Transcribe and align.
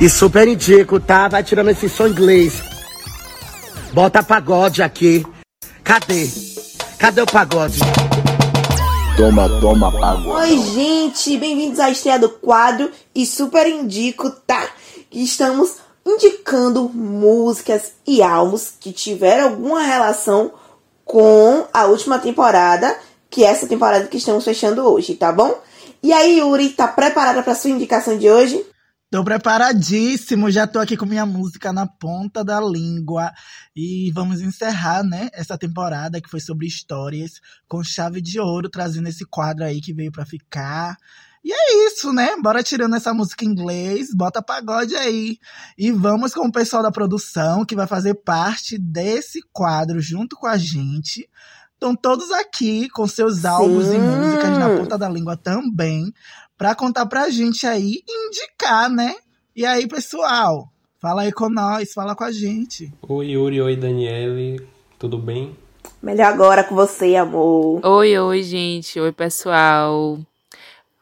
E 0.00 0.10
super 0.10 0.48
indico, 0.48 0.98
tá? 0.98 1.28
Vai 1.28 1.44
tirando 1.44 1.70
esse 1.70 1.88
som 1.88 2.08
inglês. 2.08 2.60
Bota 3.92 4.22
pagode 4.22 4.82
aqui. 4.82 5.24
Cadê? 5.84 6.28
Cadê 6.98 7.22
o 7.22 7.26
pagode? 7.26 7.78
Toma, 9.16 9.48
toma, 9.60 9.92
pagode. 9.92 10.50
Oi, 10.50 10.58
gente, 10.74 11.36
bem-vindos 11.38 11.78
à 11.78 11.90
estreia 11.90 12.18
do 12.18 12.28
quadro 12.28 12.90
e 13.14 13.24
super 13.24 13.68
indico, 13.68 14.30
tá? 14.30 14.68
Que 15.08 15.22
estamos 15.22 15.76
indicando 16.04 16.88
músicas 16.88 17.92
e 18.04 18.20
álbuns 18.20 18.72
que 18.78 18.92
tiveram 18.92 19.44
alguma 19.44 19.80
relação 19.80 20.52
com 21.04 21.66
a 21.72 21.84
última 21.84 22.18
temporada, 22.18 22.98
que 23.30 23.44
é 23.44 23.48
essa 23.48 23.68
temporada 23.68 24.08
que 24.08 24.16
estamos 24.16 24.44
fechando 24.44 24.82
hoje, 24.82 25.14
tá 25.14 25.30
bom? 25.30 25.56
E 26.02 26.12
aí, 26.12 26.40
Yuri, 26.40 26.70
tá 26.70 26.88
preparada 26.88 27.42
para 27.42 27.54
sua 27.54 27.70
indicação 27.70 28.18
de 28.18 28.28
hoje? 28.28 28.73
Tô 29.14 29.22
preparadíssimo, 29.22 30.50
já 30.50 30.66
tô 30.66 30.80
aqui 30.80 30.96
com 30.96 31.06
minha 31.06 31.24
música 31.24 31.72
na 31.72 31.86
ponta 31.86 32.42
da 32.42 32.60
língua. 32.60 33.30
E 33.76 34.10
vamos 34.10 34.40
encerrar, 34.40 35.04
né, 35.04 35.28
essa 35.32 35.56
temporada 35.56 36.20
que 36.20 36.28
foi 36.28 36.40
sobre 36.40 36.66
histórias 36.66 37.34
com 37.68 37.84
chave 37.84 38.20
de 38.20 38.40
ouro, 38.40 38.68
trazendo 38.68 39.08
esse 39.08 39.24
quadro 39.24 39.64
aí 39.64 39.80
que 39.80 39.94
veio 39.94 40.10
para 40.10 40.26
ficar. 40.26 40.96
E 41.44 41.52
é 41.52 41.86
isso, 41.86 42.12
né? 42.12 42.30
Bora 42.42 42.60
tirando 42.60 42.96
essa 42.96 43.14
música 43.14 43.44
em 43.44 43.50
inglês, 43.50 44.08
bota 44.12 44.42
pagode 44.42 44.96
aí. 44.96 45.38
E 45.78 45.92
vamos 45.92 46.34
com 46.34 46.48
o 46.48 46.52
pessoal 46.52 46.82
da 46.82 46.90
produção 46.90 47.64
que 47.64 47.76
vai 47.76 47.86
fazer 47.86 48.14
parte 48.14 48.76
desse 48.76 49.40
quadro 49.52 50.00
junto 50.00 50.34
com 50.34 50.48
a 50.48 50.58
gente. 50.58 51.30
Estão 51.74 51.94
todos 51.94 52.32
aqui 52.32 52.88
com 52.88 53.06
seus 53.06 53.44
álbuns 53.44 53.92
e 53.92 53.98
músicas 53.98 54.58
na 54.58 54.70
ponta 54.70 54.98
da 54.98 55.08
língua 55.08 55.36
também 55.36 56.12
para 56.56 56.74
contar 56.74 57.06
pra 57.06 57.30
gente 57.30 57.66
aí 57.66 58.02
e 58.06 58.26
indicar, 58.28 58.88
né? 58.90 59.14
E 59.54 59.64
aí, 59.64 59.86
pessoal, 59.86 60.68
fala 61.00 61.22
aí 61.22 61.32
com 61.32 61.48
nós, 61.48 61.92
fala 61.92 62.14
com 62.14 62.24
a 62.24 62.32
gente. 62.32 62.92
Oi, 63.02 63.30
Yuri, 63.30 63.60
oi, 63.60 63.76
Daniele, 63.76 64.66
tudo 64.98 65.18
bem? 65.18 65.56
Melhor 66.02 66.26
agora 66.26 66.64
com 66.64 66.74
você, 66.74 67.16
amor. 67.16 67.84
Oi, 67.84 68.18
oi, 68.18 68.42
gente. 68.42 68.98
Oi, 69.00 69.12
pessoal. 69.12 70.18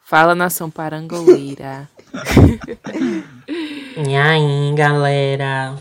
Fala, 0.05 0.35
nação 0.35 0.71
parangoleira. 0.71 1.89
e 4.07 4.15
aí, 4.17 4.75
galera? 4.77 5.77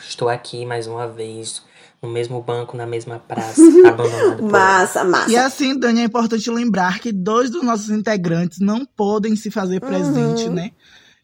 Estou 0.00 0.28
aqui 0.28 0.64
mais 0.64 0.86
uma 0.86 1.06
vez 1.06 1.62
no 2.02 2.08
mesmo 2.08 2.40
banco, 2.40 2.76
na 2.76 2.86
mesma 2.86 3.18
praça, 3.18 3.60
abandonado. 3.86 4.42
massa, 4.44 5.04
massa. 5.04 5.30
E 5.30 5.36
assim, 5.36 5.78
Dani, 5.78 6.00
é 6.00 6.04
importante 6.04 6.48
lembrar 6.50 7.00
que 7.00 7.12
dois 7.12 7.50
dos 7.50 7.62
nossos 7.62 7.90
integrantes 7.90 8.60
não 8.60 8.84
podem 8.84 9.34
se 9.34 9.50
fazer 9.50 9.80
presente, 9.80 10.44
uhum. 10.44 10.54
né? 10.54 10.70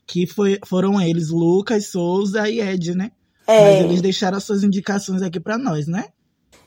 Que 0.06 0.27
foi, 0.27 0.58
foram 0.67 1.00
eles, 1.00 1.30
Lucas, 1.30 1.86
Souza 1.86 2.48
e 2.48 2.61
Ed, 2.61 2.95
né? 2.95 3.12
É. 3.47 3.61
Mas 3.61 3.84
eles 3.84 4.02
deixaram 4.02 4.36
as 4.36 4.45
suas 4.45 4.62
indicações 4.62 5.22
aqui 5.22 5.39
para 5.39 5.56
nós, 5.56 5.86
né? 5.86 6.06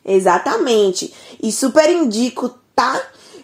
Exatamente. 0.05 1.13
E 1.43 1.51
super 1.51 1.89
indico, 1.89 2.57
tá? 2.73 3.01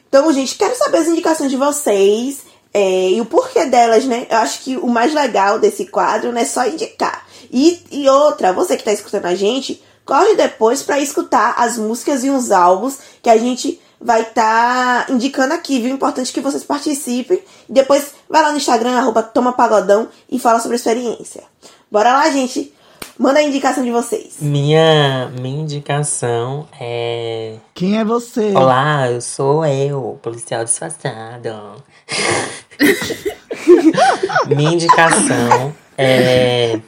Então, 0.07 0.31
gente, 0.31 0.55
quero 0.55 0.75
saber 0.77 0.99
as 0.99 1.07
indicações 1.07 1.51
de 1.51 1.57
vocês 1.57 2.43
é, 2.73 3.11
e 3.11 3.19
o 3.19 3.25
porquê 3.25 3.65
delas, 3.65 4.05
né? 4.05 4.27
Eu 4.29 4.37
acho 4.37 4.61
que 4.61 4.77
o 4.77 4.87
mais 4.87 5.13
legal 5.13 5.59
desse 5.59 5.85
quadro 5.87 6.31
não 6.31 6.39
é 6.39 6.45
só 6.45 6.67
indicar. 6.67 7.27
E, 7.51 7.81
e 7.91 8.07
outra, 8.07 8.53
você 8.53 8.77
que 8.77 8.83
tá 8.83 8.93
escutando 8.93 9.25
a 9.25 9.35
gente, 9.35 9.83
corre 10.05 10.35
depois 10.35 10.81
para 10.81 10.99
escutar 10.99 11.55
as 11.57 11.77
músicas 11.77 12.23
e 12.23 12.29
os 12.29 12.51
álbuns 12.51 12.99
que 13.21 13.29
a 13.29 13.37
gente 13.37 13.79
vai 13.99 14.21
estar 14.21 15.05
tá 15.05 15.13
indicando 15.13 15.53
aqui, 15.53 15.79
viu? 15.79 15.93
Importante 15.93 16.33
que 16.33 16.41
vocês 16.41 16.63
participem. 16.63 17.41
Depois 17.69 18.13
vai 18.29 18.41
lá 18.41 18.51
no 18.51 18.57
Instagram, 18.57 18.97
arroba 18.97 19.23
Toma 19.23 19.53
Pagodão 19.53 20.09
e 20.29 20.37
fala 20.37 20.59
sobre 20.59 20.75
a 20.75 20.77
experiência. 20.77 21.43
Bora 21.89 22.13
lá, 22.13 22.29
gente! 22.29 22.73
Manda 23.17 23.39
a 23.39 23.43
indicação 23.43 23.83
de 23.83 23.91
vocês. 23.91 24.37
Minha, 24.39 25.31
minha 25.39 25.61
indicação 25.61 26.67
é. 26.79 27.57
Quem 27.73 27.99
é 27.99 28.03
você? 28.03 28.51
Olá, 28.55 29.11
eu 29.11 29.21
sou 29.21 29.63
eu, 29.65 30.19
policial 30.21 30.63
disfarçado. 30.63 31.83
minha 34.47 34.71
indicação 34.71 35.75
é 35.95 36.79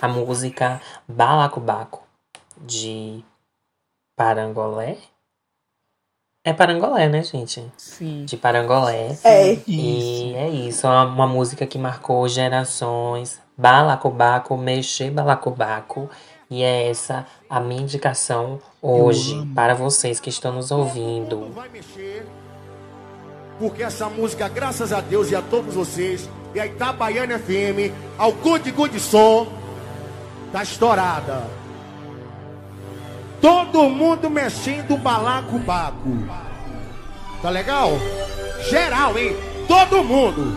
a 0.00 0.08
música 0.08 0.80
Balacobaco 1.06 2.03
de 2.60 3.24
Parangolé. 4.16 4.98
É 6.44 6.52
Parangolé, 6.52 7.08
né, 7.08 7.22
gente? 7.22 7.64
Sim. 7.76 8.24
De 8.26 8.36
Parangolé. 8.36 9.16
É. 9.24 9.58
E 9.66 10.28
isso. 10.28 10.36
é 10.36 10.48
isso. 10.50 10.86
É 10.86 10.90
uma, 10.90 11.04
uma 11.04 11.26
música 11.26 11.66
que 11.66 11.78
marcou 11.78 12.28
gerações. 12.28 13.40
Balacobaco, 13.56 14.56
mexer 14.56 15.10
balacobaco. 15.10 16.10
E 16.50 16.62
é 16.62 16.90
essa 16.90 17.26
a 17.48 17.58
minha 17.60 17.82
indicação 17.82 18.60
hoje 18.82 19.34
para 19.54 19.74
vocês 19.74 20.20
que 20.20 20.28
estão 20.28 20.52
nos 20.52 20.70
ouvindo. 20.70 21.50
Vai 21.54 21.68
mexer, 21.68 22.26
porque 23.58 23.82
essa 23.82 24.08
música, 24.08 24.48
graças 24.48 24.92
a 24.92 25.00
Deus 25.00 25.30
e 25.30 25.36
a 25.36 25.42
todos 25.42 25.74
vocês, 25.74 26.28
e 26.54 26.60
a 26.60 26.66
Itabaiana 26.66 27.38
FM, 27.38 27.92
ao 28.18 28.32
Good 28.32 28.70
Good 28.72 29.00
Som, 29.00 29.46
tá 30.52 30.62
estourada. 30.62 31.63
Todo 33.44 33.90
mundo 33.90 34.30
mexendo 34.30 34.96
balaco-baco. 34.96 36.16
Tá 37.42 37.50
legal? 37.50 37.90
Geral, 38.70 39.18
hein? 39.18 39.36
Todo 39.68 40.02
mundo. 40.02 40.56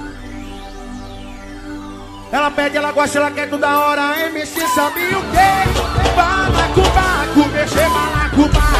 Ela 2.31 2.50
pede, 2.50 2.78
ela 2.78 2.94
gosta, 2.94 3.18
ela 3.18 3.30
quer 3.30 3.50
toda 3.50 3.78
hora. 3.78 4.18
MC 4.28 4.66
sabe 4.70 5.02
o 5.02 5.22
quê? 5.31 5.68
Balaco-baco, 6.16 7.50
mexer. 7.52 7.90
Balaco-baco, 7.90 8.77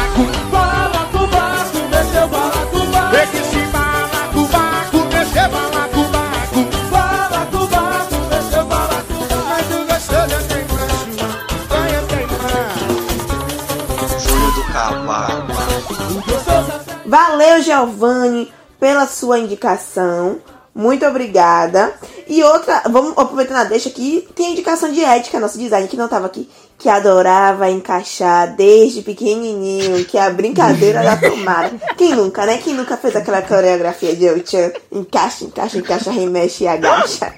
Valeu, 17.08 17.62
Giovanni, 17.62 18.52
pela 18.78 19.06
sua 19.06 19.38
indicação. 19.38 20.40
Muito 20.74 21.06
obrigada. 21.06 21.94
E 22.26 22.42
outra, 22.42 22.82
vamos 22.90 23.16
aproveitar 23.16 23.58
a 23.60 23.64
deixa 23.64 23.88
aqui, 23.88 24.28
tem 24.34 24.48
a 24.48 24.50
indicação 24.50 24.92
de 24.92 25.02
ética, 25.02 25.40
nosso 25.40 25.56
design, 25.58 25.88
que 25.88 25.96
não 25.96 26.04
estava 26.04 26.26
aqui, 26.26 26.46
que 26.76 26.86
adorava 26.86 27.70
encaixar 27.70 28.54
desde 28.54 29.00
pequenininho, 29.00 30.04
que 30.04 30.18
é 30.18 30.22
a 30.22 30.28
brincadeira 30.28 31.02
da 31.02 31.16
tomada. 31.16 31.72
Quem 31.96 32.14
nunca, 32.14 32.44
né? 32.44 32.58
Quem 32.58 32.74
nunca 32.74 32.98
fez 32.98 33.16
aquela 33.16 33.40
coreografia 33.40 34.14
de 34.14 34.26
Eu-chan? 34.26 34.70
Encaixa, 34.92 35.44
encaixa, 35.44 35.78
encaixa, 35.78 36.10
remexe 36.10 36.64
e 36.64 36.68
agacha. 36.68 37.32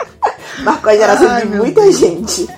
Marcou 0.65 0.91
a 0.91 0.97
geração 0.97 1.31
Ai, 1.31 1.47
de 1.47 1.57
muita 1.57 1.83
Deus. 1.83 1.97
gente. 1.97 2.49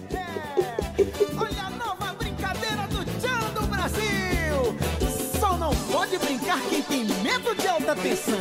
Atenção. 7.92 8.34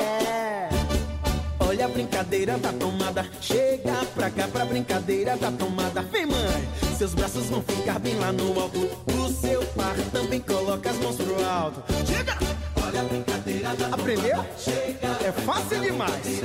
É. 0.00 0.68
Olha 1.60 1.86
a 1.86 1.88
brincadeira 1.88 2.58
da 2.58 2.72
tomada. 2.72 3.26
Chega 3.40 4.04
pra 4.14 4.30
cá 4.30 4.48
pra 4.48 4.64
brincadeira 4.64 5.36
da 5.36 5.50
tomada. 5.50 6.02
Vem, 6.02 6.26
mãe. 6.26 6.68
Seus 6.96 7.14
braços 7.14 7.46
vão 7.46 7.62
ficar 7.62 7.98
bem 7.98 8.18
lá 8.18 8.32
no 8.32 8.60
alto. 8.60 8.78
O 8.78 9.28
seu 9.32 9.64
par 9.68 9.96
também 10.12 10.40
coloca 10.40 10.90
as 10.90 10.96
mãos 10.96 11.16
pro 11.16 11.44
alto. 11.44 11.82
Chega! 12.06 12.55
Aprendeu? 13.92 14.44
Chega. 14.58 15.08
É 15.22 15.32
fácil 15.32 15.80
demais. 15.80 16.40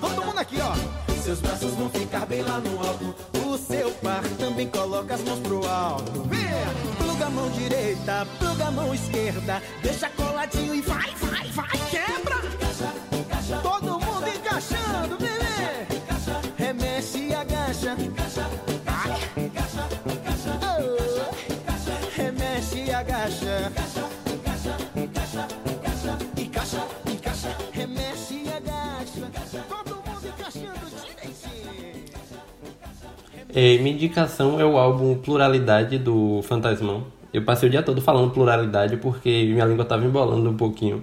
Todo 0.00 0.24
mundo 0.24 0.38
aqui, 0.38 0.56
ó. 0.60 0.74
Seus 1.22 1.40
braços 1.40 1.72
vão 1.72 1.88
ficar 1.88 2.26
bem 2.26 2.42
lá 2.42 2.58
no 2.58 2.78
alto. 2.86 3.14
O 3.46 3.56
seu 3.56 3.90
par 4.02 4.22
também 4.38 4.68
coloca 4.68 5.14
as 5.14 5.22
mãos 5.22 5.40
pro 5.40 5.66
alto. 5.66 6.22
Vem! 6.24 6.44
Pluga 6.98 7.26
a 7.26 7.30
mão 7.30 7.48
direita, 7.50 8.26
pluga 8.38 8.66
a 8.66 8.70
mão 8.70 8.94
esquerda. 8.94 9.62
Deixa 9.82 10.10
coladinho 10.10 10.74
e 10.74 10.82
vai, 10.82 11.10
vai, 11.14 11.48
vai, 11.48 11.78
quebra! 11.90 12.43
É, 33.54 33.78
minha 33.78 33.94
indicação 33.94 34.60
é 34.60 34.64
o 34.64 34.76
álbum 34.76 35.16
Pluralidade 35.16 35.96
do 35.96 36.42
Fantasmão. 36.42 37.06
Eu 37.32 37.42
passei 37.44 37.68
o 37.68 37.70
dia 37.70 37.82
todo 37.82 38.00
falando 38.00 38.32
pluralidade 38.32 38.96
porque 38.96 39.44
minha 39.44 39.64
língua 39.64 39.84
estava 39.84 40.04
embolando 40.04 40.50
um 40.50 40.56
pouquinho. 40.56 41.02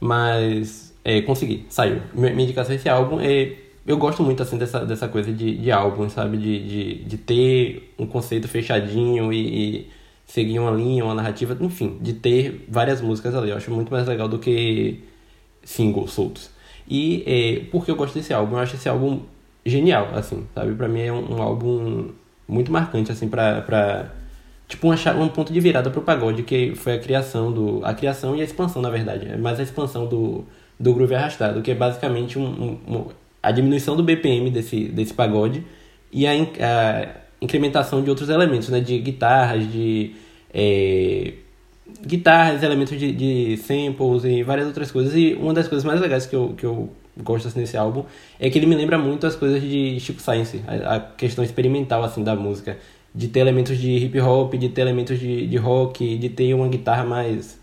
Mas 0.00 0.92
é, 1.04 1.22
consegui, 1.22 1.66
saiu. 1.68 2.02
Minha 2.12 2.32
indicação 2.32 2.72
é 2.72 2.76
esse 2.76 2.88
álbum. 2.88 3.20
É, 3.20 3.54
eu 3.86 3.96
gosto 3.96 4.22
muito, 4.22 4.42
assim, 4.42 4.58
dessa, 4.58 4.84
dessa 4.84 5.06
coisa 5.08 5.32
de, 5.32 5.56
de 5.56 5.70
álbum, 5.70 6.08
sabe? 6.08 6.36
De, 6.38 6.68
de, 6.68 7.04
de 7.04 7.18
ter 7.18 7.94
um 7.98 8.06
conceito 8.06 8.48
fechadinho 8.48 9.32
e, 9.32 9.76
e 9.76 9.90
seguir 10.26 10.58
uma 10.58 10.72
linha, 10.72 11.04
uma 11.04 11.14
narrativa, 11.14 11.56
enfim, 11.60 11.98
de 12.00 12.14
ter 12.14 12.64
várias 12.68 13.00
músicas 13.00 13.34
ali. 13.34 13.50
Eu 13.50 13.56
acho 13.56 13.70
muito 13.70 13.92
mais 13.92 14.08
legal 14.08 14.28
do 14.28 14.38
que 14.40 15.04
singles 15.62 16.12
soltos. 16.12 16.50
E 16.88 17.22
é, 17.26 17.70
por 17.70 17.84
que 17.84 17.90
eu 17.92 17.96
gosto 17.96 18.14
desse 18.14 18.32
álbum? 18.32 18.56
Eu 18.56 18.60
acho 18.60 18.74
esse 18.74 18.88
álbum 18.88 19.20
genial, 19.64 20.08
assim, 20.14 20.46
sabe? 20.54 20.74
Pra 20.74 20.88
mim 20.88 21.00
é 21.00 21.12
um, 21.12 21.36
um 21.36 21.42
álbum 21.42 22.10
muito 22.46 22.72
marcante, 22.72 23.12
assim, 23.12 23.28
pra... 23.28 23.60
pra 23.62 24.10
tipo 24.68 24.88
um, 24.88 25.22
um 25.22 25.28
ponto 25.28 25.52
de 25.52 25.60
virada 25.60 25.90
pro 25.90 26.00
pagode, 26.00 26.42
que 26.42 26.74
foi 26.74 26.94
a 26.94 26.98
criação 26.98 27.52
do... 27.52 27.84
A 27.84 27.92
criação 27.94 28.34
e 28.34 28.40
a 28.40 28.44
expansão, 28.44 28.80
na 28.80 28.90
verdade. 28.90 29.28
É 29.28 29.36
mais 29.36 29.60
a 29.60 29.62
expansão 29.62 30.06
do, 30.06 30.44
do 30.78 30.94
groove 30.94 31.14
arrastado, 31.14 31.60
que 31.62 31.70
é 31.70 31.74
basicamente 31.74 32.38
um, 32.38 32.78
um 32.88 33.06
a 33.42 33.50
diminuição 33.50 33.96
do 33.96 34.02
BPM 34.02 34.50
desse, 34.50 34.84
desse 34.84 35.12
pagode 35.12 35.64
e 36.12 36.26
a, 36.26 36.30
a 36.32 37.08
incrementação 37.40 38.02
de 38.02 38.08
outros 38.08 38.28
elementos, 38.28 38.68
né? 38.68 38.80
De 38.80 38.98
guitarras, 38.98 39.70
de... 39.70 40.14
É, 40.54 41.34
guitarras, 42.06 42.62
elementos 42.62 42.98
de, 42.98 43.12
de 43.12 43.56
samples 43.58 44.24
e 44.24 44.42
várias 44.42 44.66
outras 44.66 44.90
coisas. 44.90 45.14
E 45.14 45.34
uma 45.34 45.52
das 45.52 45.68
coisas 45.68 45.84
mais 45.84 46.00
legais 46.00 46.26
que 46.26 46.34
eu, 46.34 46.54
que 46.56 46.64
eu 46.64 46.90
gosto 47.20 47.48
assim, 47.48 47.60
nesse 47.60 47.76
álbum 47.76 48.04
é 48.40 48.48
que 48.48 48.58
ele 48.58 48.66
me 48.66 48.74
lembra 48.74 48.96
muito 48.96 49.26
as 49.26 49.34
coisas 49.34 49.60
de 49.60 49.98
Chico 50.00 50.20
Science, 50.20 50.62
a, 50.66 50.96
a 50.96 51.00
questão 51.00 51.44
experimental 51.44 52.02
assim 52.02 52.22
da 52.22 52.34
música, 52.34 52.78
de 53.14 53.28
ter 53.28 53.40
elementos 53.40 53.78
de 53.78 53.90
hip 53.90 54.18
hop, 54.20 54.54
de 54.54 54.68
ter 54.68 54.82
elementos 54.82 55.18
de, 55.18 55.46
de 55.46 55.56
rock, 55.56 56.16
de 56.16 56.28
ter 56.28 56.54
uma 56.54 56.68
guitarra 56.68 57.04
mais 57.04 57.60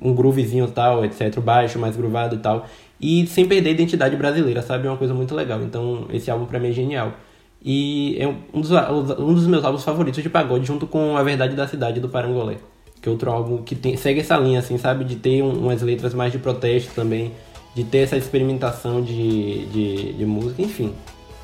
um 0.00 0.14
groovezinho 0.14 0.68
tal, 0.68 1.04
etc, 1.04 1.38
baixo 1.40 1.78
mais 1.78 1.96
groovado 1.96 2.36
e 2.36 2.38
tal, 2.38 2.66
e 3.00 3.26
sem 3.26 3.46
perder 3.46 3.70
a 3.70 3.72
identidade 3.72 4.16
brasileira, 4.16 4.60
sabe? 4.62 4.86
É 4.86 4.90
uma 4.90 4.96
coisa 4.96 5.14
muito 5.14 5.34
legal. 5.34 5.62
Então, 5.62 6.06
esse 6.12 6.30
álbum 6.30 6.44
para 6.44 6.58
mim 6.58 6.68
é 6.68 6.72
genial. 6.72 7.14
E 7.62 8.16
é 8.18 8.26
um 8.26 8.60
dos, 8.60 8.70
um 8.70 9.34
dos 9.34 9.46
meus 9.46 9.64
álbuns 9.64 9.84
favoritos 9.84 10.22
de 10.22 10.28
pagode, 10.28 10.66
junto 10.66 10.86
com 10.86 11.16
A 11.16 11.22
Verdade 11.22 11.54
da 11.54 11.66
Cidade 11.66 12.00
do 12.00 12.08
Parangolé. 12.08 12.56
Que 13.00 13.08
é 13.08 13.12
outro 13.12 13.30
álbum 13.30 13.62
que 13.62 13.74
tem, 13.74 13.96
segue 13.96 14.20
essa 14.20 14.36
linha, 14.36 14.58
assim, 14.58 14.76
sabe? 14.76 15.04
De 15.04 15.16
ter 15.16 15.42
um, 15.42 15.50
umas 15.50 15.80
letras 15.80 16.12
mais 16.12 16.30
de 16.32 16.38
protesto 16.38 16.94
também, 16.94 17.32
de 17.74 17.84
ter 17.84 17.98
essa 17.98 18.16
experimentação 18.16 19.02
de, 19.02 19.66
de, 19.66 20.12
de 20.14 20.26
música, 20.26 20.62
enfim. 20.62 20.92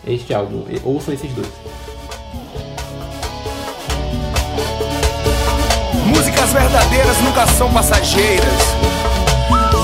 Este 0.06 0.32
álbum, 0.34 0.64
ouçam 0.84 1.14
esses 1.14 1.32
dois. 1.32 1.48
Músicas 6.06 6.52
verdadeiras 6.52 7.18
nunca 7.22 7.46
são 7.48 7.72
passageiras. 7.72 8.76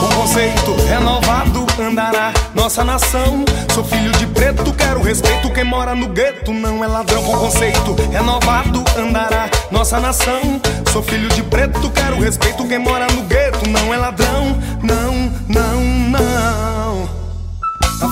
Com 0.02 0.08
conceito 0.16 0.74
renovado 0.88 1.66
andará 1.80 2.32
nossa 2.54 2.84
nação. 2.84 3.44
Sou 3.74 3.84
filho 3.84 4.10
de 4.12 4.26
preto, 4.26 4.72
quero 4.72 5.00
respeito. 5.00 5.50
Quem 5.52 5.64
mora 5.64 5.94
no 5.94 6.08
gueto 6.08 6.52
não 6.52 6.82
é 6.82 6.86
ladrão. 6.86 7.22
Com 7.22 7.38
conceito 7.38 7.94
renovado 8.10 8.82
andará 8.96 9.48
nossa 9.70 10.00
nação. 10.00 10.60
Sou 10.92 11.02
filho 11.02 11.28
de 11.30 11.42
preto, 11.42 11.90
quero 11.90 12.18
respeito. 12.20 12.66
Quem 12.66 12.78
mora 12.78 13.06
no 13.12 13.22
gueto 13.22 13.68
não 13.68 13.92
é 13.92 13.96
ladrão. 13.96 14.58
Não, 14.82 15.11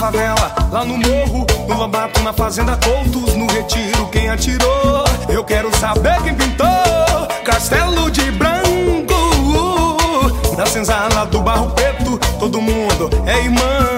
favela, 0.00 0.54
lá 0.72 0.82
no 0.82 0.96
morro, 0.96 1.46
no 1.68 1.76
Lobato, 1.76 2.22
na 2.22 2.32
fazenda 2.32 2.74
Coutos, 2.78 3.34
no 3.34 3.46
retiro, 3.46 4.08
quem 4.08 4.30
atirou? 4.30 5.04
Eu 5.28 5.44
quero 5.44 5.70
saber 5.76 6.22
quem 6.22 6.34
pintou 6.34 6.66
Castelo 7.44 8.10
de 8.10 8.30
Branco. 8.30 8.64
Na 10.56 10.64
senzala 10.64 11.26
do 11.26 11.42
barro 11.42 11.70
preto, 11.72 12.18
todo 12.38 12.62
mundo 12.62 13.10
é 13.26 13.44
irmão. 13.44 13.89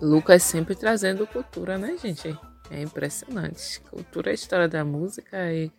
Lucas 0.00 0.42
sempre 0.42 0.74
trazendo 0.74 1.26
cultura, 1.26 1.78
né, 1.78 1.96
gente? 2.02 2.36
É 2.70 2.82
impressionante. 2.82 3.80
Cultura 3.90 4.30
é 4.30 4.32
a 4.32 4.34
história 4.34 4.68
da 4.68 4.84
música 4.84 5.52
e. 5.52 5.70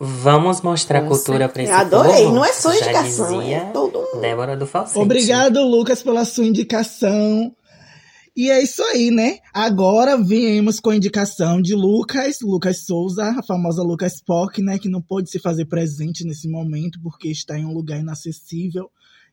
Vamos 0.00 0.60
mostrar 0.60 1.02
Com 1.02 1.08
cultura 1.08 1.48
pra 1.48 1.62
esse 1.62 1.72
Adorei, 1.72 2.22
povo? 2.24 2.34
não 2.36 2.44
é 2.44 2.52
só 2.52 2.72
Já 2.72 2.78
indicação, 2.78 3.40
dizia 3.40 3.56
é 3.56 3.70
todo 3.72 3.98
mundo. 3.98 4.20
Débora 4.20 4.56
do 4.56 4.66
Falsete. 4.66 5.00
Obrigado, 5.00 5.60
Lucas, 5.66 6.02
pela 6.02 6.24
sua 6.24 6.46
indicação. 6.46 7.52
E 8.36 8.48
é 8.50 8.62
isso 8.62 8.80
aí, 8.84 9.10
né? 9.10 9.38
Agora 9.52 10.16
viemos 10.16 10.78
com 10.78 10.90
a 10.90 10.96
indicação 10.96 11.60
de 11.60 11.74
Lucas, 11.74 12.38
Lucas 12.40 12.84
Souza, 12.84 13.24
a 13.36 13.42
famosa 13.42 13.82
Lucas 13.82 14.22
Pock, 14.24 14.62
né? 14.62 14.78
Que 14.78 14.88
não 14.88 15.02
pôde 15.02 15.28
se 15.28 15.40
fazer 15.40 15.64
presente 15.64 16.24
nesse 16.24 16.48
momento 16.48 17.00
porque 17.02 17.28
está 17.28 17.58
em 17.58 17.64
um 17.64 17.72
lugar 17.74 17.98
inacessível 17.98 18.88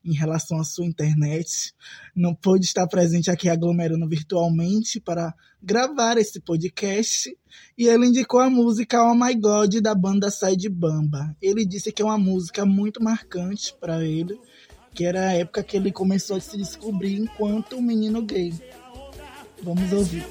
em 0.06 0.14
relação 0.14 0.60
à 0.60 0.64
sua 0.64 0.86
internet. 0.86 1.74
Não 2.16 2.34
pôde 2.36 2.66
estar 2.66 2.88
presente 2.88 3.32
aqui 3.32 3.50
aglomerando 3.50 4.08
virtualmente 4.08 5.02
para 5.02 5.34
gravar 5.62 6.18
esse 6.18 6.40
podcast. 6.40 7.36
E 7.78 7.88
ele 7.88 8.06
indicou 8.08 8.40
a 8.40 8.50
música 8.50 9.04
Oh 9.04 9.16
My 9.16 9.34
God 9.34 9.76
da 9.82 9.96
banda 9.96 10.30
Sai 10.30 10.56
de 10.56 10.70
Bamba. 10.70 11.36
Ele 11.42 11.66
disse 11.66 11.92
que 11.92 12.02
é 12.02 12.06
uma 12.06 12.18
música 12.18 12.66
muito 12.66 13.04
marcante 13.04 13.74
para 13.80 14.06
ele, 14.06 14.40
que 14.94 15.04
era 15.04 15.30
a 15.30 15.34
época 15.34 15.64
que 15.64 15.76
ele 15.76 15.92
começou 15.92 16.38
a 16.38 16.40
se 16.40 16.56
descobrir 16.56 17.16
enquanto 17.16 17.76
um 17.76 17.82
menino 17.82 18.22
gay. 18.22 18.54
Vamos 19.64 19.92
ouvir. 19.92 20.26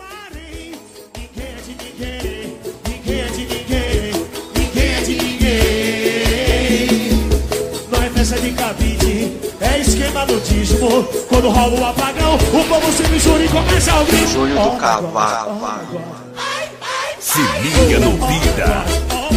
De 8.34 8.51
cabide, 8.53 9.44
é 9.61 9.79
esquema 9.81 10.27
do 10.27 10.41
dízimo. 10.41 11.05
Quando 11.29 11.49
rola 11.51 11.81
o 11.81 11.87
apagão, 11.87 12.34
o 12.34 12.65
povo 12.65 12.93
se 12.93 13.03
mistura 13.08 13.44
e 13.44 13.49
começa 13.49 13.93
a 13.93 14.01
ouvir. 14.01 14.27
Júlio 14.29 14.55
do 14.55 14.77
Cavalo. 14.77 15.61
Se 17.20 17.41
liga 17.63 18.01
no 18.01 18.13
vida. 18.27 19.33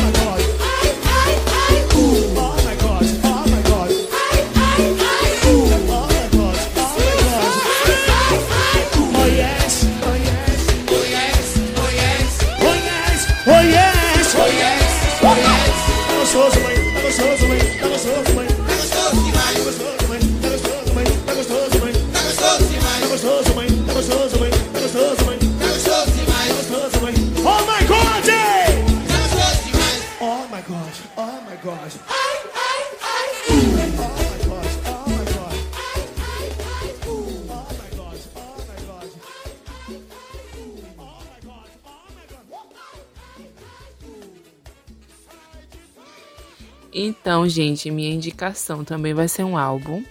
Então, 47.38 47.48
gente, 47.48 47.91
minha 47.91 48.12
indicação 48.12 48.84
também 48.84 49.13
vai 49.13 49.27
ser 49.27 49.44
um 49.44 49.56
álbum. 49.56 50.03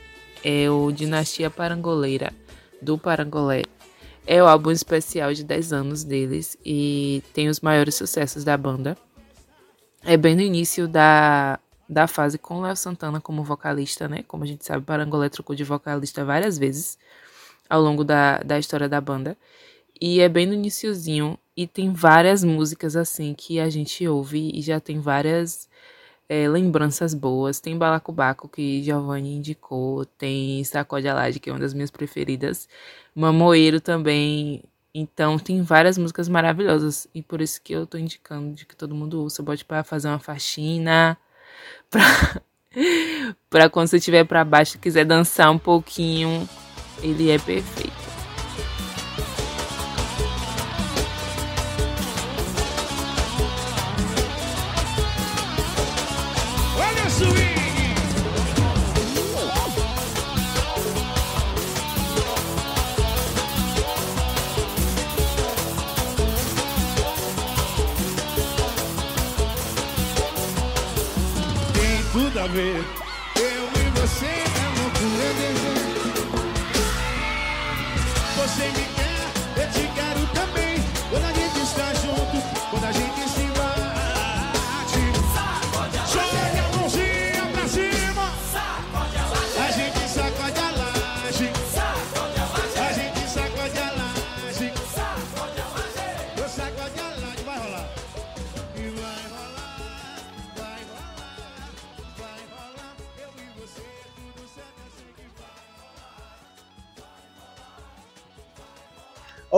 É 0.45 0.71
o 0.71 0.93
Dinastia 0.93 1.51
Parangoleira, 1.51 2.33
do 2.81 2.97
Parangolé. 2.97 3.65
É 4.25 4.41
o 4.41 4.47
álbum 4.47 4.71
especial 4.71 5.35
de 5.35 5.43
10 5.43 5.73
anos 5.73 6.05
deles 6.05 6.57
e 6.65 7.25
tem 7.35 7.49
os 7.49 7.59
maiores 7.59 7.97
sucessos 7.97 8.45
da 8.45 8.57
banda. 8.57 8.97
É 10.05 10.17
bem 10.17 10.37
no 10.37 10.41
início 10.41 10.87
da, 10.87 11.59
da 11.89 12.07
fase 12.07 12.39
com 12.39 12.61
Léo 12.61 12.77
Santana 12.77 13.21
como 13.21 13.43
vocalista, 13.43 14.07
né? 14.07 14.23
Como 14.29 14.45
a 14.45 14.47
gente 14.47 14.65
sabe, 14.65 14.85
Parangolé 14.85 15.29
trocou 15.29 15.57
de 15.57 15.65
vocalista 15.65 16.25
várias 16.25 16.57
vezes 16.57 16.97
ao 17.69 17.83
longo 17.83 18.05
da, 18.05 18.39
da 18.39 18.57
história 18.57 18.89
da 18.89 19.01
banda. 19.01 19.37
E 20.01 20.21
é 20.21 20.29
bem 20.29 20.47
no 20.47 20.55
iniciozinho. 20.55 21.37
E 21.57 21.67
tem 21.67 21.93
várias 21.93 22.45
músicas 22.45 22.95
assim 22.95 23.35
que 23.35 23.59
a 23.59 23.69
gente 23.69 24.07
ouve 24.07 24.53
e 24.55 24.63
já 24.63 24.79
tem 24.79 25.01
várias 25.01 25.69
é, 26.29 26.49
lembranças 26.49 27.15
boas. 27.15 27.61
Tem 27.61 27.77
Balacobaco, 27.77 28.49
que 28.49 28.83
Giovanni 28.83 29.37
indicou. 29.37 30.05
Tem 30.05 30.63
Sacode 30.65 31.09
Alade, 31.09 31.41
que 31.41 31.51
é 31.51 31.53
uma 31.53 31.59
das 31.59 31.75
minhas 31.75 31.91
preferidas. 31.91 32.69
Mamoeiro 33.15 33.81
também. 33.81 34.63
Então 34.95 35.39
tem 35.39 35.63
várias 35.63 35.99
músicas 35.99 36.29
maravilhosas. 36.29 37.07
E 37.15 37.23
por 37.23 37.41
isso 37.41 37.61
que 37.63 37.73
eu 37.73 37.87
tô 37.87 37.99
indicando 37.99 38.55
de 38.55 38.67
que 38.67 38.77
todo 38.77 38.95
mundo 38.95 39.23
ouça. 39.23 39.43
Bote 39.43 39.65
para 39.65 39.85
fazer 39.85 40.09
uma 40.09 40.19
faxina. 40.19 41.17
Pra, 41.89 42.43
pra 43.49 43.71
quando 43.71 43.89
você 43.89 43.97
estiver 43.97 44.25
para 44.25 44.45
baixo 44.45 44.77
e 44.77 44.79
quiser 44.79 45.05
dançar 45.05 45.51
um 45.51 45.59
pouquinho. 45.59 46.47
Ele 47.03 47.31
é 47.31 47.39
perfeito. 47.39 48.06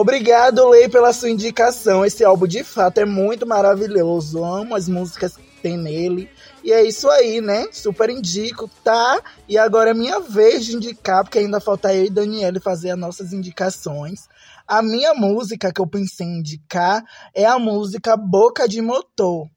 Obrigado, 0.00 0.68
Lei, 0.68 0.88
pela 0.88 1.12
sua 1.12 1.28
indicação. 1.28 2.04
Esse 2.04 2.24
álbum 2.24 2.46
de 2.46 2.62
fato 2.62 2.98
é 2.98 3.04
muito 3.04 3.44
maravilhoso. 3.44 4.44
Amo 4.44 4.76
as 4.76 4.88
músicas 4.88 5.36
que 5.36 5.60
tem 5.60 5.76
nele. 5.76 6.30
E 6.62 6.72
é 6.72 6.84
isso 6.84 7.10
aí, 7.10 7.40
né? 7.40 7.66
Super 7.72 8.08
indico, 8.08 8.70
tá? 8.84 9.20
E 9.48 9.58
agora 9.58 9.90
é 9.90 9.94
minha 9.94 10.20
vez 10.20 10.64
de 10.64 10.76
indicar, 10.76 11.24
porque 11.24 11.40
ainda 11.40 11.58
falta 11.58 11.92
eu 11.92 12.04
e 12.04 12.10
Daniele 12.10 12.60
fazer 12.60 12.90
as 12.90 12.96
nossas 12.96 13.32
indicações. 13.32 14.28
A 14.68 14.82
minha 14.82 15.14
música 15.14 15.72
que 15.72 15.80
eu 15.80 15.86
pensei 15.88 16.28
em 16.28 16.38
indicar 16.38 17.02
é 17.34 17.44
a 17.44 17.58
música 17.58 18.16
Boca 18.16 18.68
de 18.68 18.80
Motor, 18.80 19.48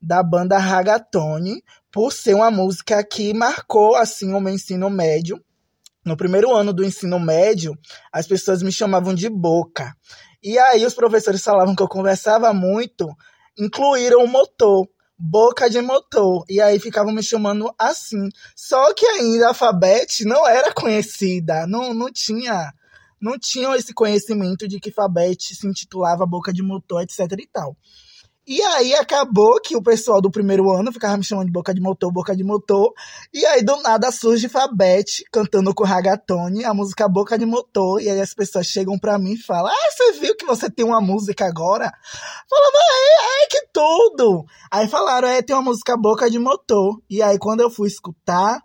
da 0.00 0.22
banda 0.22 0.56
Ragatone, 0.56 1.62
por 1.92 2.10
ser 2.10 2.32
uma 2.32 2.50
música 2.50 3.04
que 3.04 3.34
marcou 3.34 3.96
assim 3.96 4.32
o 4.32 4.40
meu 4.40 4.54
ensino 4.54 4.88
médio. 4.88 5.38
No 6.04 6.16
primeiro 6.16 6.54
ano 6.54 6.72
do 6.72 6.84
ensino 6.84 7.18
médio, 7.18 7.76
as 8.12 8.26
pessoas 8.26 8.62
me 8.62 8.72
chamavam 8.72 9.14
de 9.14 9.28
Boca. 9.28 9.94
E 10.42 10.58
aí 10.58 10.84
os 10.86 10.94
professores 10.94 11.42
falavam 11.42 11.76
que 11.76 11.82
eu 11.82 11.88
conversava 11.88 12.52
muito, 12.52 13.06
incluíram 13.58 14.24
o 14.24 14.28
motor, 14.28 14.88
boca 15.18 15.68
de 15.68 15.80
motor. 15.82 16.44
E 16.48 16.60
aí 16.60 16.78
ficavam 16.78 17.12
me 17.12 17.22
chamando 17.22 17.70
assim. 17.78 18.28
Só 18.56 18.94
que 18.94 19.04
ainda 19.04 19.46
a 19.46 19.48
Alphabet 19.48 20.24
não 20.24 20.48
era 20.48 20.72
conhecida, 20.72 21.66
não, 21.66 21.92
não 21.92 22.10
tinha 22.10 22.72
não 23.20 23.38
tinham 23.38 23.74
esse 23.74 23.92
conhecimento 23.92 24.66
de 24.66 24.80
que 24.80 24.90
Fabete 24.90 25.54
se 25.54 25.66
intitulava 25.66 26.24
Boca 26.24 26.52
de 26.52 26.62
Motor, 26.62 27.02
etc 27.02 27.20
e 27.38 27.46
tal. 27.46 27.76
E 28.50 28.60
aí 28.62 28.92
acabou 28.94 29.60
que 29.60 29.76
o 29.76 29.82
pessoal 29.82 30.20
do 30.20 30.28
primeiro 30.28 30.72
ano 30.72 30.92
ficava 30.92 31.16
me 31.16 31.22
chamando 31.22 31.46
de 31.46 31.52
Boca 31.52 31.72
de 31.72 31.80
Motor, 31.80 32.10
Boca 32.10 32.34
de 32.34 32.42
Motor. 32.42 32.92
E 33.32 33.46
aí 33.46 33.62
do 33.62 33.80
nada 33.80 34.10
surge 34.10 34.48
Fabete 34.48 35.22
cantando 35.30 35.72
com 35.72 35.84
Ragatone 35.84 36.64
a 36.64 36.74
música 36.74 37.08
Boca 37.08 37.38
de 37.38 37.46
Motor. 37.46 38.02
E 38.02 38.10
aí 38.10 38.20
as 38.20 38.34
pessoas 38.34 38.66
chegam 38.66 38.98
pra 38.98 39.20
mim 39.20 39.34
e 39.34 39.38
falam: 39.38 39.70
Ah, 39.70 39.90
você 39.92 40.18
viu 40.18 40.34
que 40.34 40.44
você 40.44 40.68
tem 40.68 40.84
uma 40.84 41.00
música 41.00 41.46
agora? 41.46 41.92
Falava, 42.50 42.76
é, 42.90 43.44
é 43.44 43.46
que 43.46 43.68
tudo! 43.72 44.44
Aí 44.68 44.88
falaram: 44.88 45.28
É, 45.28 45.40
tem 45.42 45.54
uma 45.54 45.62
música 45.62 45.96
Boca 45.96 46.28
de 46.28 46.40
Motor. 46.40 47.00
E 47.08 47.22
aí 47.22 47.38
quando 47.38 47.60
eu 47.60 47.70
fui 47.70 47.86
escutar, 47.86 48.60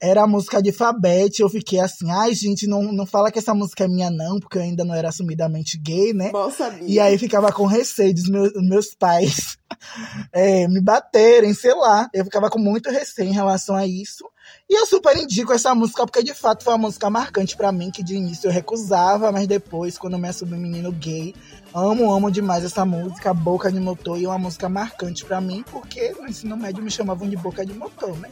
era 0.00 0.22
a 0.22 0.26
música 0.26 0.62
de 0.62 0.70
Fabete, 0.72 1.42
eu 1.42 1.48
fiquei 1.48 1.80
assim, 1.80 2.10
ai 2.10 2.32
gente, 2.34 2.66
não, 2.66 2.92
não 2.92 3.04
fala 3.04 3.30
que 3.32 3.38
essa 3.38 3.54
música 3.54 3.84
é 3.84 3.88
minha 3.88 4.10
não, 4.10 4.38
porque 4.38 4.58
eu 4.58 4.62
ainda 4.62 4.84
não 4.84 4.94
era 4.94 5.08
assumidamente 5.08 5.78
gay, 5.78 6.12
né? 6.12 6.30
Mal 6.32 6.50
sabia. 6.50 6.86
E 6.86 7.00
aí 7.00 7.18
ficava 7.18 7.52
com 7.52 7.66
receio 7.66 8.14
dos 8.14 8.28
meus, 8.28 8.52
meus 8.54 8.94
pais 8.94 9.58
é, 10.32 10.68
me 10.68 10.80
baterem, 10.80 11.52
sei 11.52 11.74
lá. 11.74 12.08
Eu 12.12 12.24
ficava 12.24 12.48
com 12.48 12.58
muito 12.58 12.90
receio 12.90 13.28
em 13.28 13.34
relação 13.34 13.74
a 13.74 13.86
isso. 13.86 14.24
E 14.70 14.78
eu 14.78 14.86
super 14.86 15.16
indico 15.16 15.52
essa 15.52 15.74
música, 15.74 16.06
porque 16.06 16.22
de 16.22 16.32
fato 16.32 16.64
foi 16.64 16.72
uma 16.72 16.86
música 16.86 17.10
marcante 17.10 17.56
pra 17.56 17.72
mim, 17.72 17.90
que 17.90 18.02
de 18.02 18.14
início 18.14 18.48
eu 18.48 18.52
recusava, 18.52 19.32
mas 19.32 19.46
depois, 19.46 19.98
quando 19.98 20.14
eu 20.14 20.18
me 20.18 20.28
assumi 20.28 20.56
menino 20.56 20.92
gay, 20.92 21.34
amo, 21.74 22.12
amo 22.12 22.30
demais 22.30 22.64
essa 22.64 22.84
música, 22.84 23.34
Boca 23.34 23.70
de 23.70 23.80
Motor, 23.80 24.18
e 24.18 24.24
é 24.24 24.28
uma 24.28 24.38
música 24.38 24.68
marcante 24.68 25.24
pra 25.24 25.40
mim, 25.40 25.64
porque 25.70 26.14
no 26.18 26.28
ensino 26.28 26.56
médio 26.56 26.82
me 26.82 26.90
chamavam 26.90 27.28
de 27.28 27.36
Boca 27.36 27.64
de 27.64 27.74
Motor, 27.74 28.16
né? 28.18 28.30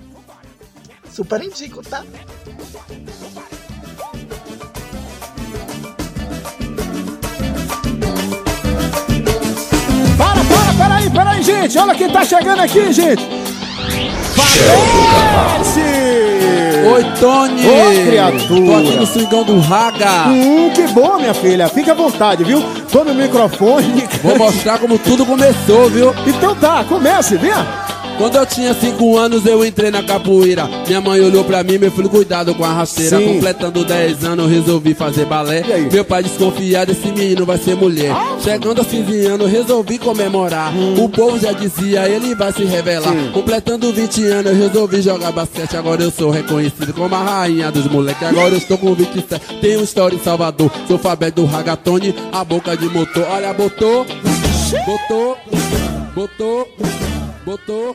Super 1.17 1.43
indico, 1.43 1.83
tá? 1.83 2.05
Para, 10.19 10.45
para, 10.45 10.75
peraí, 10.77 11.09
peraí, 11.09 11.43
gente. 11.43 11.79
Olha 11.79 11.95
quem 11.95 12.11
tá 12.11 12.23
chegando 12.23 12.61
aqui, 12.61 12.93
gente. 12.93 13.27
Parece! 14.37 15.81
Oi, 16.87 17.05
Tony! 17.19 17.63
Ô, 17.67 18.07
criatura! 18.11 18.67
Tô 18.67 18.77
aqui 18.77 18.97
no 18.97 19.07
swingão 19.07 19.43
do 19.43 19.59
Raga. 19.59 20.29
Hum, 20.29 20.71
que 20.75 20.87
bom, 20.89 21.17
minha 21.17 21.33
filha. 21.33 21.67
Fica 21.71 21.93
à 21.93 21.95
vontade, 21.95 22.45
viu? 22.45 22.63
Tô 22.93 23.05
no 23.05 23.15
microfone. 23.15 24.07
Vou 24.23 24.37
mostrar 24.37 24.79
como 24.79 24.99
tudo 24.99 25.25
começou, 25.25 25.89
viu? 25.89 26.15
Então 26.27 26.55
tá, 26.55 26.85
comece, 26.85 27.39
venha. 27.39 27.86
Quando 28.19 28.37
eu 28.37 28.47
tinha 28.47 28.73
5 28.73 29.17
anos 29.19 29.45
eu 29.45 29.65
entrei 29.65 29.91
na 29.91 30.03
capoeira. 30.03 30.69
Minha 30.87 31.01
mãe 31.01 31.21
olhou 31.21 31.45
pra 31.45 31.63
mim, 31.63 31.77
meu 31.77 31.91
filho, 31.91 32.09
cuidado 32.09 32.55
com 32.55 32.65
a 32.65 32.73
rasteira. 32.73 33.19
Sim. 33.19 33.35
Completando 33.35 33.85
10 33.85 34.25
anos 34.25 34.47
eu 34.47 34.51
resolvi 34.51 34.95
fazer 34.95 35.27
balé? 35.27 35.63
Meu 35.93 36.05
pai 36.05 36.23
desconfiado, 36.23 36.93
esse 36.93 37.09
menino 37.09 37.45
vai 37.45 37.59
ser 37.59 37.77
mulher. 37.77 38.15
Chegando 38.43 38.79
aos 38.79 38.89
15 38.89 39.27
anos 39.27 39.51
resolvi 39.51 39.99
comemorar. 39.99 40.73
O 40.99 41.09
povo 41.09 41.39
já 41.39 41.53
dizia, 41.53 42.09
ele 42.09 42.35
vai 42.35 42.53
se 42.53 42.65
revelar. 42.65 43.13
Sim. 43.13 43.31
Completando 43.33 43.93
20 43.93 44.25
anos 44.25 44.53
eu 44.53 44.59
resolvi 44.59 45.03
jogar 45.03 45.33
basquete. 45.33 45.77
Agora 45.77 46.03
eu 46.03 46.11
sou 46.11 46.31
reconhecido 46.31 46.95
como 46.95 47.15
a 47.15 47.23
rainha 47.23 47.71
dos 47.71 47.87
moleques 47.87 48.23
Agora 48.23 48.55
eu 48.55 48.59
estou 48.59 48.79
com 48.79 48.95
27, 48.95 49.61
tenho 49.61 49.83
história 49.83 50.17
em 50.17 50.19
Salvador. 50.19 50.71
Sou 50.89 50.99
Fabete 50.99 51.35
do 51.35 51.45
Ragatone, 51.45 52.15
a 52.33 52.43
boca 52.45 52.77
de 52.77 52.89
motor. 52.89 53.27
Olha, 53.31 53.53
botou, 53.53 54.07
botou, 54.87 55.37
botou 56.15 56.69
Botou, 57.47 57.95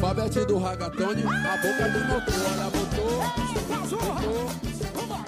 Fabete 0.00 0.44
do 0.46 0.58
Ragatone, 0.58 1.24
a 1.24 1.56
boca 1.56 1.88
do 1.88 1.98
motor, 2.06 2.34
olha, 2.52 2.70
botou, 2.70 3.18
botou, 3.82 4.46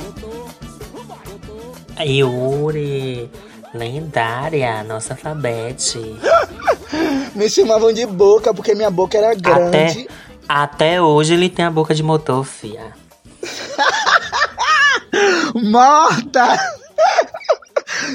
botou, 0.07 0.47
botou. 1.27 1.75
Yuri, 2.07 3.29
lendária, 3.75 4.85
nossa 4.85 5.17
Fabete. 5.17 5.99
Me 7.35 7.50
chamavam 7.50 7.93
de 7.93 8.07
boca 8.07 8.55
porque 8.55 8.77
minha 8.77 8.93
boca 8.93 9.19
era 9.19 9.33
Até, 9.33 9.41
grande. 9.41 10.09
até 10.49 11.03
hoje 11.03 11.35
ele 11.35 11.50
tem 11.50 11.65
a 11.65 11.71
boca 11.73 11.93
de 11.93 12.05
motor, 12.05 12.45
fia. 12.45 12.93
Morta! 15.69 16.57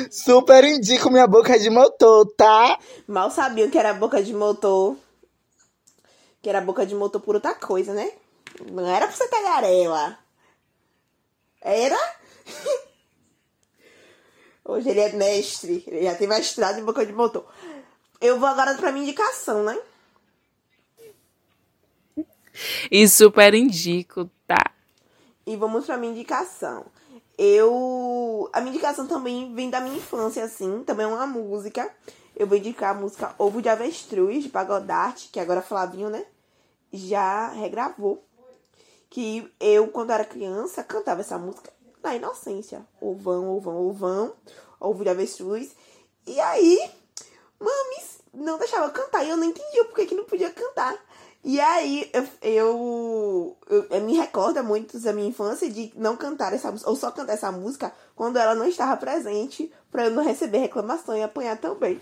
Super 0.10 0.64
indico 0.64 1.10
minha 1.12 1.28
boca 1.28 1.60
de 1.60 1.70
motor, 1.70 2.26
tá? 2.38 2.80
Mal 3.06 3.30
sabiam 3.30 3.70
que 3.70 3.78
era 3.78 3.94
boca 3.94 4.24
de 4.24 4.34
motor. 4.34 4.96
Que 6.44 6.50
era 6.50 6.62
boca 6.62 6.86
de 6.86 6.94
motor 6.94 7.22
por 7.22 7.36
outra 7.36 7.56
coisa, 7.56 7.94
né? 7.94 8.12
Não 8.70 8.86
era 8.86 9.08
pra 9.08 9.16
você 9.16 9.28
tagarela. 9.30 10.20
Era? 11.62 11.98
Hoje 14.66 14.90
ele 14.90 15.00
é 15.00 15.14
mestre. 15.14 15.84
Ele 15.88 16.04
já 16.04 16.16
tem 16.16 16.28
mestrado 16.28 16.80
em 16.80 16.84
boca 16.84 17.06
de 17.06 17.14
motor. 17.14 17.46
Eu 18.20 18.38
vou 18.40 18.48
agora 18.48 18.76
pra 18.76 18.92
minha 18.92 19.06
indicação, 19.06 19.64
né? 19.64 19.80
E 22.92 23.08
super 23.08 23.54
indico, 23.54 24.30
tá? 24.46 24.72
E 25.46 25.56
vamos 25.56 25.86
pra 25.86 25.98
minha 25.98 26.12
indicação. 26.12 26.86
eu. 27.38 28.50
A 28.52 28.60
minha 28.60 28.74
indicação 28.74 29.08
também 29.08 29.56
vem 29.56 29.70
da 29.70 29.80
minha 29.80 29.96
infância, 29.96 30.44
assim. 30.44 30.84
Também 30.84 31.06
é 31.06 31.10
uma 31.10 31.26
música. 31.26 31.90
Eu 32.36 32.48
vou 32.48 32.58
indicar 32.58 32.96
a 32.96 33.00
música 33.00 33.34
Ovo 33.38 33.62
de 33.62 33.70
Avestruz, 33.70 34.44
de 34.44 34.50
Pagodarte, 34.50 35.30
que 35.32 35.40
agora 35.40 35.62
Flavinho, 35.62 36.10
né? 36.10 36.26
Já 36.94 37.50
regravou. 37.50 38.24
Que 39.10 39.52
eu, 39.60 39.88
quando 39.90 40.12
era 40.12 40.24
criança, 40.24 40.84
cantava 40.84 41.22
essa 41.22 41.38
música 41.38 41.72
na 42.02 42.16
inocência. 42.16 42.86
Ovão, 43.02 43.50
ovão, 43.50 43.88
ovão. 43.88 44.34
Ovo 44.80 45.04
de 45.04 45.10
Avestruz. 45.10 45.76
E 46.26 46.40
aí, 46.40 46.92
mames 47.60 48.14
não 48.34 48.58
deixava 48.58 48.90
cantar. 48.90 49.24
E 49.24 49.30
eu 49.30 49.38
não 49.38 49.46
entendia 49.46 49.86
por 49.86 49.96
que, 49.96 50.16
não 50.16 50.26
podia 50.26 50.52
cantar. 50.52 50.98
E 51.46 51.60
aí 51.60 52.10
eu, 52.14 52.26
eu, 52.42 53.58
eu, 53.70 53.88
eu, 53.90 54.02
me 54.02 54.16
recorda 54.16 54.64
muito 54.64 54.98
da 54.98 55.12
minha 55.12 55.28
infância 55.28 55.70
de 55.70 55.92
não 55.94 56.16
cantar 56.16 56.54
essa 56.54 56.72
música, 56.72 56.90
ou 56.90 56.96
só 56.96 57.12
cantar 57.12 57.34
essa 57.34 57.52
música 57.52 57.94
quando 58.16 58.38
ela 58.38 58.56
não 58.56 58.66
estava 58.66 58.96
presente, 58.96 59.70
para 59.92 60.06
eu 60.06 60.12
não 60.12 60.24
receber 60.24 60.60
reclamação 60.60 61.18
e 61.18 61.22
apanhar 61.22 61.58
também. 61.58 62.02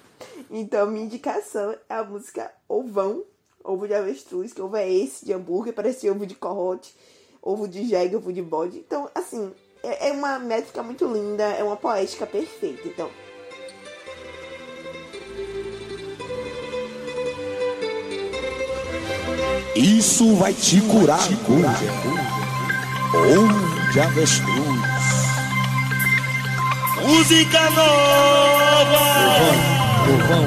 Então 0.51 0.86
minha 0.86 1.05
indicação 1.05 1.75
é 1.89 1.95
a 1.95 2.03
música 2.03 2.53
Ovão, 2.69 3.24
ovo 3.63 3.88
de 3.88 3.94
avestruz, 3.94 4.53
que 4.53 4.62
ovo 4.62 4.75
é 4.75 4.91
esse 4.91 5.25
de 5.25 5.34
hambúrguer, 5.34 5.74
parecia 5.74 6.12
ovo 6.12 6.25
de 6.25 6.36
corrote, 6.36 6.96
ovo 7.41 7.68
de 7.68 7.88
jegue, 7.88 8.15
ovo 8.15 8.32
de 8.32 8.41
bode. 8.41 8.77
Então, 8.80 9.10
assim, 9.13 9.51
é, 9.84 10.10
é 10.10 10.12
uma 10.12 10.39
métrica 10.39 10.84
muito 10.84 11.06
linda, 11.06 11.44
é 11.44 11.63
uma 11.63 11.77
poética 11.77 12.25
perfeita. 12.25 12.88
Então, 12.88 13.10
Isso 19.75 20.36
vai 20.36 20.53
te 20.53 20.82
curar. 20.82 21.27
Ou 23.13 23.91
de 23.91 24.00
avestruz. 24.00 24.82
Música 27.01 27.70
nova! 27.72 29.01
Ovão, 30.13 30.46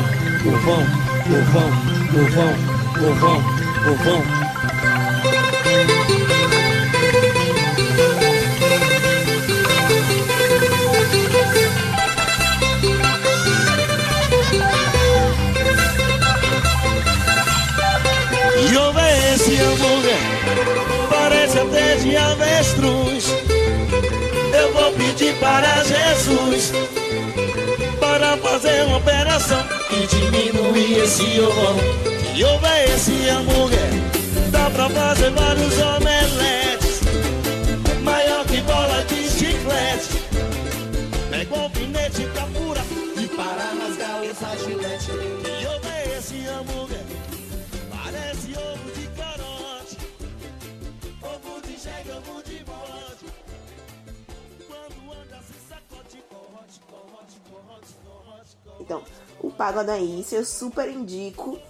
ovão, 0.54 0.82
ovão, 1.26 1.70
ovão, 2.20 2.54
ovão, 2.54 2.73
ovão, 3.10 3.42
ovão. 3.92 4.22
E 18.56 18.76
ouve 18.76 19.00
esse 19.34 19.60
hambúrguer, 19.60 20.16
parece 21.10 21.58
até 21.58 21.96
de 21.96 22.16
avestruz. 22.16 23.26
Eu 24.58 24.72
vou 24.72 24.92
pedir 24.92 25.34
para 25.36 25.84
Jesus 25.84 26.72
para 28.00 28.36
fazer 28.38 28.84
uma 28.84 28.96
operação 28.96 29.62
e 29.90 30.06
diminuir 30.06 30.98
esse 31.00 31.40
ovão. 31.40 32.13
E 32.36 32.42
esse 32.92 33.28
hambúrguer, 33.28 33.90
dá 34.50 34.68
pra 34.70 34.90
fazer 34.90 35.30
vários 35.30 35.78
omeletes, 35.78 37.00
maior 38.02 38.44
que 38.46 38.60
bola 38.62 39.04
de 39.04 39.30
chiclete. 39.30 40.24
Pega 41.30 41.54
o 41.54 41.60
alfinete 41.62 42.22
e 42.22 42.26
capura 42.30 42.80
e 43.22 43.28
para 43.28 43.74
essa 44.24 44.56
gilete. 44.64 45.10
E 45.12 45.66
ouve 45.66 46.18
esse 46.18 46.46
hambúrguer. 46.46 47.04
Parece 47.88 48.52
ovo 48.58 48.90
de 48.90 49.06
carote, 49.16 49.98
ovo 51.22 51.60
de 51.60 51.76
jegue, 51.78 52.10
ovo 52.10 52.42
de 52.42 52.64
bode. 52.64 53.26
Quando 54.66 55.12
anda 55.12 55.38
se 55.40 55.54
sacode, 55.68 56.18
corrote, 56.28 56.80
corrote, 56.90 57.36
corrote, 57.48 57.94
corrote, 58.04 58.56
corrote. 58.64 58.82
Então, 58.82 59.04
o 59.40 59.50
Pagoda 59.50 59.96
é 59.96 60.02
isso, 60.02 60.34
eu 60.34 60.44
super 60.44 60.90
indico, 60.90 61.60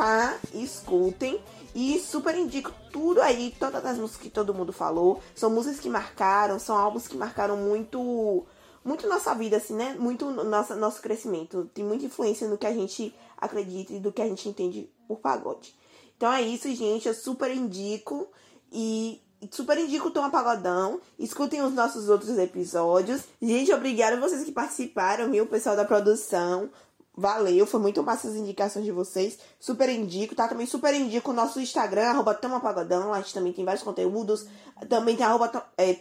tá? 0.00 0.38
Escutem. 0.54 1.38
E 1.74 2.00
super 2.00 2.34
indico 2.34 2.72
tudo 2.90 3.20
aí, 3.20 3.54
todas 3.60 3.84
as 3.84 3.98
músicas 3.98 4.22
que 4.22 4.30
todo 4.30 4.54
mundo 4.54 4.72
falou. 4.72 5.22
São 5.34 5.50
músicas 5.50 5.78
que 5.78 5.90
marcaram, 5.90 6.58
são 6.58 6.76
álbuns 6.76 7.06
que 7.06 7.18
marcaram 7.18 7.56
muito 7.58 8.46
muito 8.82 9.06
nossa 9.06 9.34
vida, 9.34 9.58
assim, 9.58 9.74
né? 9.74 9.94
Muito 9.98 10.30
nossa, 10.30 10.74
nosso 10.74 11.02
crescimento. 11.02 11.70
Tem 11.74 11.84
muita 11.84 12.06
influência 12.06 12.48
no 12.48 12.56
que 12.56 12.66
a 12.66 12.72
gente 12.72 13.14
acredita 13.36 13.92
e 13.92 14.00
do 14.00 14.10
que 14.10 14.22
a 14.22 14.26
gente 14.26 14.48
entende 14.48 14.90
por 15.06 15.18
pagode. 15.18 15.74
Então 16.16 16.32
é 16.32 16.40
isso, 16.40 16.74
gente. 16.74 17.06
Eu 17.06 17.14
super 17.14 17.54
indico. 17.54 18.26
E 18.72 19.20
super 19.50 19.76
indico 19.76 20.08
o 20.08 20.10
Toma 20.10 20.30
Pagodão. 20.30 20.98
Escutem 21.18 21.62
os 21.62 21.74
nossos 21.74 22.08
outros 22.08 22.38
episódios. 22.38 23.22
Gente, 23.40 23.70
obrigada 23.72 24.16
a 24.16 24.20
vocês 24.20 24.44
que 24.44 24.52
participaram, 24.52 25.30
viu? 25.30 25.44
O 25.44 25.48
pessoal 25.48 25.76
da 25.76 25.84
produção. 25.84 26.70
Valeu, 27.20 27.66
foi 27.66 27.78
muito 27.78 28.02
massa 28.02 28.28
as 28.28 28.34
indicações 28.34 28.82
de 28.82 28.90
vocês. 28.90 29.38
Super 29.58 29.90
indico, 29.90 30.34
tá? 30.34 30.48
Também 30.48 30.64
super 30.64 30.94
indico 30.94 31.32
o 31.32 31.34
nosso 31.34 31.60
Instagram, 31.60 32.08
arroba 32.08 32.32
Pagodão. 32.32 33.12
A 33.12 33.20
gente 33.20 33.34
também 33.34 33.52
tem 33.52 33.62
vários 33.62 33.84
conteúdos. 33.84 34.46
Também 34.88 35.16
tem 35.16 35.26
arroba 35.26 35.66
é, 35.76 35.94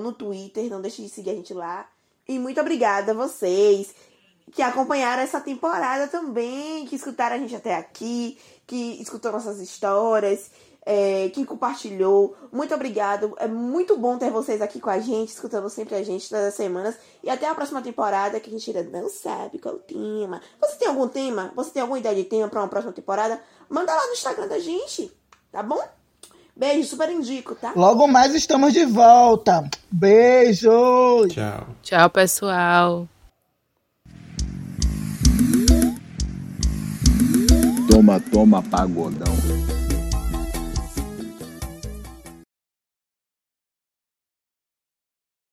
no 0.00 0.10
Twitter. 0.14 0.70
Não 0.70 0.80
deixe 0.80 1.02
de 1.02 1.10
seguir 1.10 1.30
a 1.30 1.34
gente 1.34 1.52
lá. 1.52 1.86
E 2.26 2.38
muito 2.38 2.58
obrigada 2.62 3.12
a 3.12 3.14
vocês 3.14 3.94
que 4.50 4.62
acompanharam 4.62 5.22
essa 5.22 5.38
temporada 5.38 6.08
também, 6.08 6.86
que 6.86 6.96
escutaram 6.96 7.36
a 7.36 7.38
gente 7.38 7.54
até 7.54 7.74
aqui, 7.74 8.38
que 8.66 9.02
escutou 9.02 9.30
nossas 9.30 9.60
histórias, 9.60 10.50
é, 10.90 11.28
que 11.28 11.44
compartilhou. 11.44 12.34
Muito 12.50 12.74
obrigado. 12.74 13.34
É 13.36 13.46
muito 13.46 13.94
bom 13.98 14.16
ter 14.16 14.30
vocês 14.30 14.62
aqui 14.62 14.80
com 14.80 14.88
a 14.88 14.98
gente, 14.98 15.28
escutando 15.28 15.68
sempre 15.68 15.94
a 15.94 16.02
gente 16.02 16.26
todas 16.30 16.46
as 16.46 16.54
semanas. 16.54 16.96
E 17.22 17.28
até 17.28 17.46
a 17.46 17.54
próxima 17.54 17.82
temporada, 17.82 18.40
que 18.40 18.48
a 18.48 18.52
gente 18.58 18.74
ainda 18.74 18.98
não 18.98 19.06
sabe 19.10 19.58
qual 19.58 19.74
o 19.74 19.78
tema. 19.78 20.40
Você 20.58 20.76
tem 20.76 20.88
algum 20.88 21.06
tema? 21.06 21.52
Você 21.54 21.72
tem 21.72 21.82
alguma 21.82 21.98
ideia 21.98 22.14
de 22.16 22.24
tema 22.24 22.48
para 22.48 22.62
uma 22.62 22.68
próxima 22.68 22.94
temporada? 22.94 23.38
Manda 23.68 23.94
lá 23.94 24.06
no 24.06 24.14
Instagram 24.14 24.48
da 24.48 24.58
gente, 24.58 25.12
tá 25.52 25.62
bom? 25.62 25.78
Beijo, 26.56 26.88
super 26.88 27.10
indico, 27.10 27.54
tá? 27.54 27.74
Logo 27.76 28.08
mais 28.08 28.34
estamos 28.34 28.72
de 28.72 28.86
volta. 28.86 29.68
Beijo. 29.92 31.28
Tchau. 31.28 31.66
Tchau, 31.82 32.10
pessoal. 32.10 33.06
Toma, 37.90 38.18
toma, 38.32 38.62
pagodão. 38.62 39.77